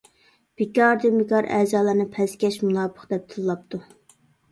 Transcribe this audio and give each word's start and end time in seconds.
بىكاردىن 0.59 1.19
بىكار 1.19 1.47
ئەزالارنى 1.57 2.05
پەسكەش 2.15 2.57
مۇناپىق 2.63 3.05
دەپ 3.13 3.29
تىللاپتۇ. 3.35 3.83